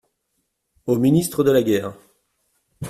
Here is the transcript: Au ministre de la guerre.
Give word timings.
Au 0.87 0.97
ministre 0.97 1.43
de 1.43 1.51
la 1.51 1.61
guerre. 1.61 1.93